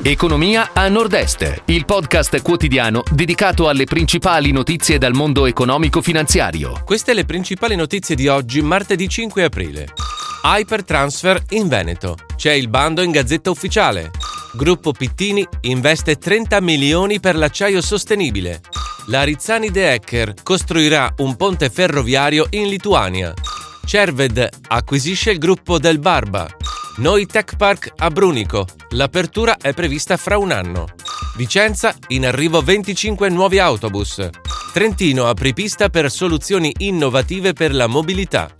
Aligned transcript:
Economia 0.00 0.70
a 0.72 0.88
Nord-Est, 0.88 1.62
il 1.66 1.84
podcast 1.84 2.40
quotidiano 2.42 3.02
dedicato 3.12 3.68
alle 3.68 3.84
principali 3.84 4.50
notizie 4.50 4.98
dal 4.98 5.12
mondo 5.12 5.46
economico-finanziario. 5.46 6.80
Queste 6.84 7.12
le 7.14 7.24
principali 7.24 7.76
notizie 7.76 8.16
di 8.16 8.26
oggi, 8.26 8.62
martedì 8.62 9.08
5 9.08 9.44
aprile. 9.44 9.92
Hypertransfer 10.42 11.44
in 11.50 11.68
Veneto. 11.68 12.16
C'è 12.34 12.52
il 12.52 12.68
bando 12.68 13.02
in 13.02 13.12
Gazzetta 13.12 13.50
Ufficiale. 13.50 14.10
Gruppo 14.54 14.92
Pittini 14.92 15.46
investe 15.62 16.16
30 16.16 16.60
milioni 16.60 17.20
per 17.20 17.36
l'acciaio 17.36 17.80
sostenibile. 17.80 18.60
La 19.06 19.22
Rizzani 19.22 19.70
De 19.70 19.92
Ecker 19.92 20.34
costruirà 20.42 21.14
un 21.18 21.36
ponte 21.36 21.70
ferroviario 21.70 22.46
in 22.50 22.68
Lituania. 22.68 23.32
Cerved 23.84 24.48
acquisisce 24.68 25.30
il 25.30 25.38
gruppo 25.38 25.78
del 25.78 25.98
Barba. 26.00 26.48
Noi 26.96 27.24
Tech 27.24 27.56
Park 27.56 27.90
a 27.96 28.10
Brunico. 28.10 28.66
L'apertura 28.90 29.56
è 29.56 29.72
prevista 29.72 30.18
fra 30.18 30.36
un 30.36 30.50
anno. 30.50 30.88
Vicenza 31.36 31.94
in 32.08 32.26
arrivo 32.26 32.60
25 32.60 33.30
nuovi 33.30 33.58
autobus. 33.58 34.28
Trentino 34.74 35.26
apre 35.26 35.54
pista 35.54 35.88
per 35.88 36.10
soluzioni 36.10 36.70
innovative 36.78 37.54
per 37.54 37.74
la 37.74 37.86
mobilità. 37.86 38.54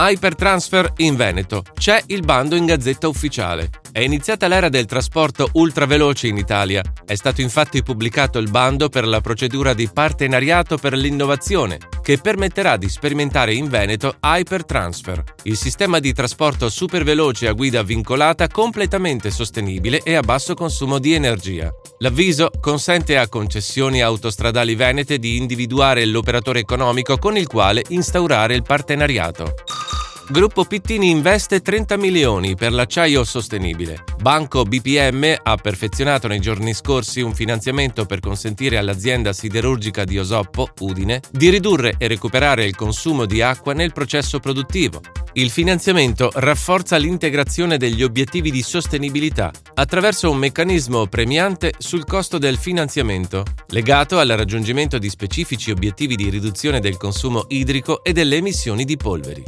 Hypertransfer 0.00 0.92
in 0.98 1.16
Veneto. 1.16 1.64
C'è 1.74 2.00
il 2.06 2.20
bando 2.20 2.54
in 2.54 2.66
gazzetta 2.66 3.08
ufficiale. 3.08 3.68
È 3.90 3.98
iniziata 3.98 4.46
l'era 4.46 4.68
del 4.68 4.84
trasporto 4.84 5.48
ultraveloce 5.54 6.28
in 6.28 6.36
Italia. 6.36 6.84
È 7.04 7.16
stato 7.16 7.40
infatti 7.40 7.82
pubblicato 7.82 8.38
il 8.38 8.48
bando 8.48 8.88
per 8.88 9.04
la 9.08 9.20
procedura 9.20 9.74
di 9.74 9.90
partenariato 9.92 10.76
per 10.76 10.92
l'innovazione, 10.92 11.78
che 12.00 12.18
permetterà 12.18 12.76
di 12.76 12.88
sperimentare 12.88 13.54
in 13.54 13.68
Veneto 13.68 14.18
Hypertransfer, 14.22 15.24
il 15.42 15.56
sistema 15.56 15.98
di 15.98 16.12
trasporto 16.12 16.68
superveloce 16.68 17.48
a 17.48 17.52
guida 17.52 17.82
vincolata 17.82 18.46
completamente 18.46 19.32
sostenibile 19.32 20.02
e 20.04 20.14
a 20.14 20.20
basso 20.20 20.54
consumo 20.54 21.00
di 21.00 21.14
energia. 21.14 21.72
L'avviso 21.98 22.50
consente 22.60 23.18
a 23.18 23.28
concessioni 23.28 24.00
autostradali 24.00 24.76
venete 24.76 25.18
di 25.18 25.36
individuare 25.36 26.04
l'operatore 26.06 26.60
economico 26.60 27.18
con 27.18 27.36
il 27.36 27.48
quale 27.48 27.82
instaurare 27.88 28.54
il 28.54 28.62
partenariato. 28.62 29.54
Gruppo 30.30 30.66
Pittini 30.66 31.08
investe 31.08 31.62
30 31.62 31.96
milioni 31.96 32.54
per 32.54 32.70
l'acciaio 32.70 33.24
sostenibile. 33.24 34.04
Banco 34.20 34.62
BPM 34.64 35.38
ha 35.42 35.56
perfezionato 35.56 36.28
nei 36.28 36.38
giorni 36.38 36.74
scorsi 36.74 37.22
un 37.22 37.34
finanziamento 37.34 38.04
per 38.04 38.20
consentire 38.20 38.76
all'azienda 38.76 39.32
siderurgica 39.32 40.04
di 40.04 40.18
Osoppo, 40.18 40.68
Udine, 40.80 41.22
di 41.30 41.48
ridurre 41.48 41.94
e 41.96 42.08
recuperare 42.08 42.66
il 42.66 42.76
consumo 42.76 43.24
di 43.24 43.40
acqua 43.40 43.72
nel 43.72 43.94
processo 43.94 44.38
produttivo. 44.38 45.00
Il 45.32 45.48
finanziamento 45.48 46.30
rafforza 46.34 46.98
l'integrazione 46.98 47.78
degli 47.78 48.02
obiettivi 48.02 48.50
di 48.50 48.60
sostenibilità 48.60 49.50
attraverso 49.74 50.30
un 50.30 50.36
meccanismo 50.36 51.06
premiante 51.06 51.72
sul 51.78 52.04
costo 52.04 52.36
del 52.36 52.58
finanziamento, 52.58 53.44
legato 53.68 54.18
al 54.18 54.28
raggiungimento 54.28 54.98
di 54.98 55.08
specifici 55.08 55.70
obiettivi 55.70 56.16
di 56.16 56.28
riduzione 56.28 56.80
del 56.80 56.98
consumo 56.98 57.46
idrico 57.48 58.04
e 58.04 58.12
delle 58.12 58.36
emissioni 58.36 58.84
di 58.84 58.98
polveri. 58.98 59.44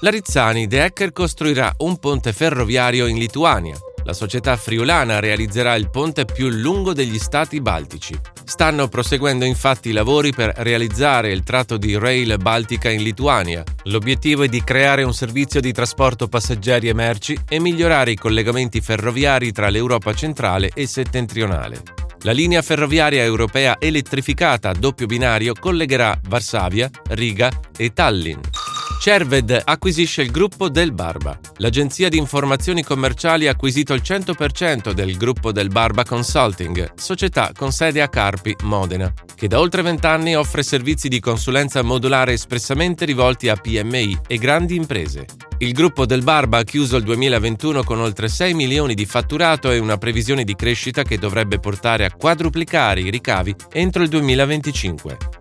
La 0.00 0.10
Rizzani 0.10 0.68
De 0.68 0.84
Ecker 0.84 1.10
costruirà 1.10 1.74
un 1.78 1.98
ponte 1.98 2.32
ferroviario 2.32 3.06
in 3.06 3.18
Lituania. 3.18 3.76
La 4.04 4.12
società 4.12 4.56
friulana 4.56 5.18
realizzerà 5.18 5.74
il 5.74 5.90
ponte 5.90 6.24
più 6.24 6.48
lungo 6.50 6.92
degli 6.92 7.18
stati 7.18 7.60
baltici. 7.60 8.16
Stanno 8.44 8.86
proseguendo 8.86 9.44
infatti 9.44 9.88
i 9.88 9.92
lavori 9.92 10.32
per 10.32 10.52
realizzare 10.58 11.32
il 11.32 11.42
tratto 11.42 11.76
di 11.76 11.98
Rail 11.98 12.36
Baltica 12.38 12.88
in 12.90 13.02
Lituania. 13.02 13.64
L'obiettivo 13.84 14.44
è 14.44 14.48
di 14.48 14.62
creare 14.62 15.02
un 15.02 15.12
servizio 15.12 15.60
di 15.60 15.72
trasporto 15.72 16.28
passeggeri 16.28 16.88
e 16.88 16.94
merci 16.94 17.36
e 17.48 17.58
migliorare 17.58 18.12
i 18.12 18.16
collegamenti 18.16 18.80
ferroviari 18.80 19.50
tra 19.50 19.68
l'Europa 19.68 20.14
centrale 20.14 20.70
e 20.74 20.86
settentrionale. 20.86 21.82
La 22.20 22.32
linea 22.32 22.62
ferroviaria 22.62 23.24
europea 23.24 23.76
elettrificata 23.80 24.68
a 24.68 24.74
doppio 24.74 25.06
binario 25.06 25.54
collegherà 25.58 26.18
Varsavia, 26.28 26.88
Riga 27.08 27.50
e 27.76 27.92
Tallinn. 27.92 28.40
Cerved 29.00 29.62
acquisisce 29.64 30.22
il 30.22 30.32
gruppo 30.32 30.68
Del 30.68 30.92
Barba. 30.92 31.38
L'agenzia 31.58 32.08
di 32.08 32.18
informazioni 32.18 32.82
commerciali 32.82 33.46
ha 33.46 33.52
acquisito 33.52 33.94
il 33.94 34.02
100% 34.04 34.90
del 34.90 35.16
gruppo 35.16 35.52
Del 35.52 35.68
Barba 35.68 36.02
Consulting, 36.02 36.94
società 36.96 37.52
con 37.56 37.70
sede 37.70 38.02
a 38.02 38.08
Carpi, 38.08 38.56
Modena, 38.64 39.10
che 39.36 39.46
da 39.46 39.60
oltre 39.60 39.82
vent'anni 39.82 40.34
offre 40.34 40.64
servizi 40.64 41.08
di 41.08 41.20
consulenza 41.20 41.80
modulare 41.82 42.32
espressamente 42.32 43.04
rivolti 43.04 43.48
a 43.48 43.54
PMI 43.54 44.18
e 44.26 44.36
grandi 44.36 44.74
imprese. 44.74 45.26
Il 45.58 45.72
gruppo 45.72 46.04
Del 46.04 46.22
Barba 46.22 46.58
ha 46.58 46.64
chiuso 46.64 46.96
il 46.96 47.04
2021 47.04 47.84
con 47.84 48.00
oltre 48.00 48.28
6 48.28 48.52
milioni 48.52 48.94
di 48.94 49.06
fatturato 49.06 49.70
e 49.70 49.78
una 49.78 49.96
previsione 49.96 50.42
di 50.42 50.56
crescita 50.56 51.04
che 51.04 51.18
dovrebbe 51.18 51.60
portare 51.60 52.04
a 52.04 52.12
quadruplicare 52.12 53.00
i 53.00 53.10
ricavi 53.10 53.54
entro 53.70 54.02
il 54.02 54.08
2025. 54.08 55.37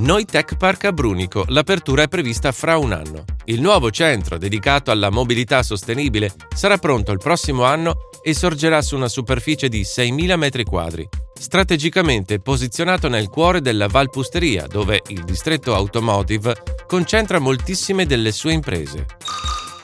Noi 0.00 0.24
Tech 0.24 0.56
Park 0.56 0.86
a 0.86 0.92
Brunico. 0.92 1.44
L'apertura 1.48 2.02
è 2.02 2.08
prevista 2.08 2.52
fra 2.52 2.78
un 2.78 2.92
anno. 2.92 3.24
Il 3.44 3.60
nuovo 3.60 3.90
centro 3.90 4.38
dedicato 4.38 4.90
alla 4.90 5.10
mobilità 5.10 5.62
sostenibile 5.62 6.32
sarà 6.54 6.78
pronto 6.78 7.12
il 7.12 7.18
prossimo 7.18 7.64
anno 7.64 8.08
e 8.22 8.32
sorgerà 8.32 8.80
su 8.80 8.96
una 8.96 9.08
superficie 9.08 9.68
di 9.68 9.82
6.000 9.82 10.38
m2, 10.38 11.04
strategicamente 11.38 12.40
posizionato 12.40 13.08
nel 13.08 13.28
cuore 13.28 13.60
della 13.60 13.88
Valpusteria, 13.88 14.66
dove 14.66 15.02
il 15.08 15.22
distretto 15.22 15.74
automotive 15.74 16.56
concentra 16.86 17.38
moltissime 17.38 18.06
delle 18.06 18.32
sue 18.32 18.54
imprese. 18.54 19.04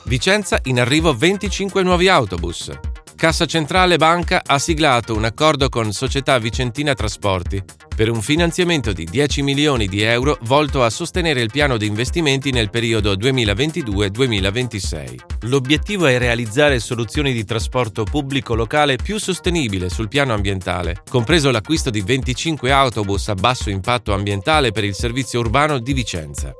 Vicenza 0.05 0.59
in 0.63 0.79
arrivo 0.79 1.15
25 1.15 1.83
nuovi 1.83 2.07
autobus. 2.07 2.71
Cassa 3.15 3.45
Centrale 3.45 3.97
Banca 3.97 4.41
ha 4.43 4.57
siglato 4.57 5.15
un 5.15 5.25
accordo 5.25 5.69
con 5.69 5.91
Società 5.91 6.39
Vicentina 6.39 6.95
Trasporti 6.95 7.63
per 7.97 8.11
un 8.11 8.21
finanziamento 8.21 8.93
di 8.93 9.05
10 9.05 9.41
milioni 9.41 9.87
di 9.87 10.03
euro 10.03 10.37
volto 10.41 10.83
a 10.83 10.89
sostenere 10.91 11.41
il 11.41 11.49
piano 11.49 11.77
di 11.77 11.87
investimenti 11.87 12.51
nel 12.51 12.69
periodo 12.69 13.13
2022-2026. 13.13 15.15
L'obiettivo 15.47 16.05
è 16.05 16.19
realizzare 16.19 16.77
soluzioni 16.77 17.33
di 17.33 17.43
trasporto 17.43 18.03
pubblico 18.03 18.53
locale 18.53 18.97
più 18.97 19.17
sostenibile 19.17 19.89
sul 19.89 20.09
piano 20.09 20.35
ambientale, 20.35 21.01
compreso 21.09 21.49
l'acquisto 21.49 21.89
di 21.89 22.01
25 22.01 22.71
autobus 22.71 23.29
a 23.29 23.33
basso 23.33 23.71
impatto 23.71 24.13
ambientale 24.13 24.71
per 24.71 24.83
il 24.83 24.93
servizio 24.93 25.39
urbano 25.39 25.79
di 25.79 25.93
Vicenza. 25.93 26.55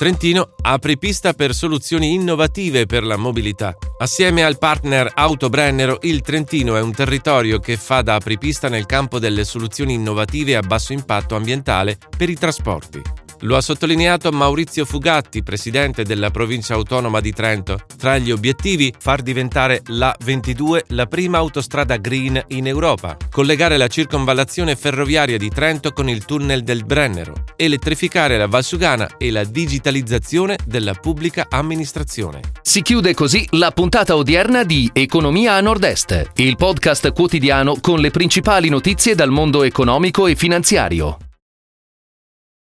Trentino 0.00 0.54
apre 0.62 0.96
pista 0.96 1.34
per 1.34 1.52
soluzioni 1.52 2.14
innovative 2.14 2.86
per 2.86 3.04
la 3.04 3.18
mobilità. 3.18 3.76
Assieme 3.98 4.42
al 4.42 4.56
partner 4.56 5.12
Autobrennero, 5.14 5.98
il 6.04 6.22
Trentino 6.22 6.74
è 6.76 6.80
un 6.80 6.94
territorio 6.94 7.58
che 7.58 7.76
fa 7.76 8.00
da 8.00 8.14
apripista 8.14 8.70
nel 8.70 8.86
campo 8.86 9.18
delle 9.18 9.44
soluzioni 9.44 9.92
innovative 9.92 10.56
a 10.56 10.62
basso 10.62 10.94
impatto 10.94 11.36
ambientale 11.36 11.98
per 12.16 12.30
i 12.30 12.34
trasporti. 12.34 13.02
Lo 13.40 13.56
ha 13.56 13.62
sottolineato 13.62 14.30
Maurizio 14.32 14.84
Fugatti, 14.84 15.42
presidente 15.42 16.02
della 16.02 16.30
provincia 16.30 16.74
autonoma 16.74 17.20
di 17.20 17.32
Trento. 17.32 17.78
Tra 17.96 18.18
gli 18.18 18.30
obiettivi, 18.30 18.92
far 18.98 19.22
diventare 19.22 19.80
la 19.86 20.14
22 20.24 20.84
la 20.88 21.06
prima 21.06 21.38
autostrada 21.38 21.96
green 21.96 22.42
in 22.48 22.66
Europa, 22.66 23.16
collegare 23.30 23.78
la 23.78 23.86
circonvallazione 23.86 24.76
ferroviaria 24.76 25.38
di 25.38 25.48
Trento 25.48 25.92
con 25.92 26.10
il 26.10 26.26
tunnel 26.26 26.62
del 26.62 26.84
Brennero, 26.84 27.32
elettrificare 27.56 28.36
la 28.36 28.46
Valsugana 28.46 29.16
e 29.16 29.30
la 29.30 29.44
digitalizzazione 29.44 30.58
della 30.66 30.92
pubblica 30.92 31.46
amministrazione. 31.48 32.40
Si 32.60 32.82
chiude 32.82 33.14
così 33.14 33.46
la 33.52 33.70
puntata 33.70 34.16
odierna 34.16 34.64
di 34.64 34.90
Economia 34.92 35.54
a 35.54 35.60
Nord-Est, 35.62 36.32
il 36.36 36.56
podcast 36.56 37.12
quotidiano 37.12 37.76
con 37.80 38.00
le 38.00 38.10
principali 38.10 38.68
notizie 38.68 39.14
dal 39.14 39.30
mondo 39.30 39.62
economico 39.62 40.26
e 40.26 40.34
finanziario. 40.34 41.16